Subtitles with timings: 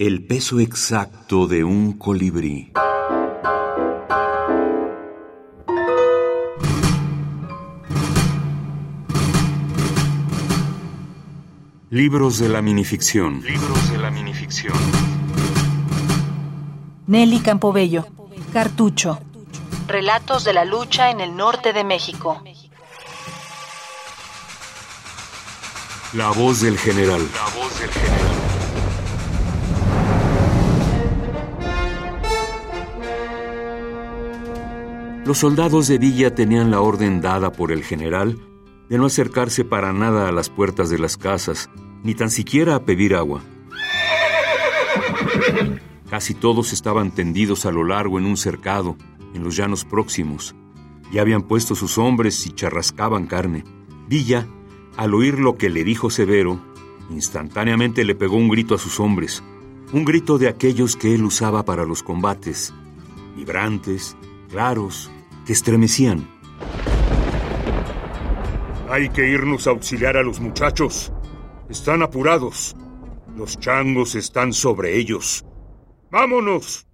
[0.00, 2.72] El peso exacto de un colibrí.
[11.90, 13.42] Libros de la minificción.
[13.42, 14.72] Libros de la minificción.
[17.06, 18.06] Nelly Campobello.
[18.54, 19.20] Cartucho.
[19.86, 22.42] Relatos de la lucha en el norte de México.
[26.14, 27.20] La voz del general.
[27.34, 28.49] La voz del general.
[35.30, 38.36] Los soldados de Villa tenían la orden dada por el general
[38.88, 41.70] de no acercarse para nada a las puertas de las casas,
[42.02, 43.40] ni tan siquiera a pedir agua.
[46.10, 48.96] Casi todos estaban tendidos a lo largo en un cercado,
[49.32, 50.56] en los llanos próximos.
[51.12, 53.62] Ya habían puesto sus hombres y charrascaban carne.
[54.08, 54.48] Villa,
[54.96, 56.60] al oír lo que le dijo Severo,
[57.08, 59.44] instantáneamente le pegó un grito a sus hombres,
[59.92, 62.74] un grito de aquellos que él usaba para los combates,
[63.36, 64.16] vibrantes,
[64.48, 65.08] claros,
[65.50, 66.28] que estremecían.
[68.88, 71.12] Hay que irnos a auxiliar a los muchachos.
[71.68, 72.76] Están apurados.
[73.36, 75.44] Los changos están sobre ellos.
[76.08, 76.86] ¡Vámonos!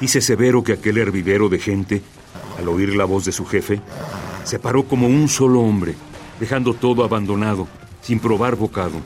[0.00, 2.02] Dice Severo que aquel hervidero de gente,
[2.58, 3.80] al oír la voz de su jefe,
[4.42, 5.94] se paró como un solo hombre,
[6.40, 7.68] dejando todo abandonado,
[8.02, 9.00] sin probar bocado.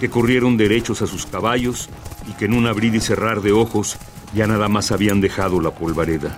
[0.00, 1.90] Que corrieron derechos a sus caballos
[2.28, 4.00] y que en un abrir y cerrar de ojos
[4.34, 6.36] ya nada más habían dejado la polvareda.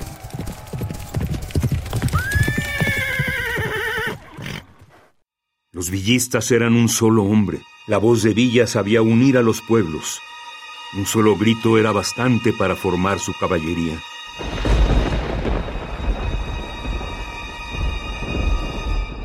[5.73, 7.61] Los villistas eran un solo hombre.
[7.87, 10.21] La voz de Villa sabía unir a los pueblos.
[10.97, 13.99] Un solo grito era bastante para formar su caballería.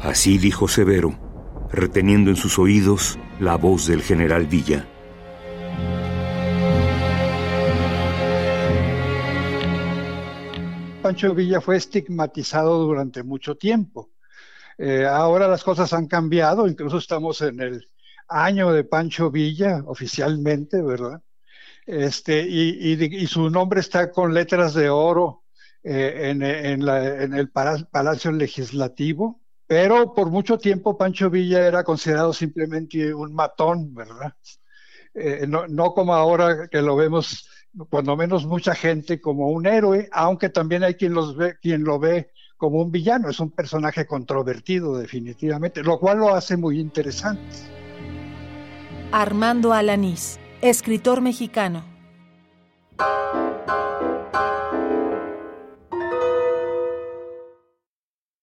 [0.04, 1.18] Así dijo Severo,
[1.72, 4.88] reteniendo en sus oídos la voz del general Villa.
[11.02, 14.12] Pancho Villa fue estigmatizado durante mucho tiempo.
[14.78, 17.90] Eh, ahora las cosas han cambiado, incluso estamos en el
[18.28, 21.22] año de Pancho Villa oficialmente, ¿verdad?
[21.88, 25.44] Este, y, su nombre está con letras de oro
[25.84, 33.34] eh, en, el Palacio Legislativo, pero por mucho tiempo Pancho Villa era considerado simplemente un
[33.34, 34.36] matón, ¿verdad?
[35.16, 37.50] Eh, no, no, como ahora que lo vemos,
[37.90, 42.00] cuando menos mucha gente, como un héroe, aunque también hay quien, los ve, quien lo
[42.00, 47.42] ve como un villano, es un personaje controvertido definitivamente, lo cual lo hace muy interesante.
[49.12, 51.84] Armando Alanís, escritor mexicano.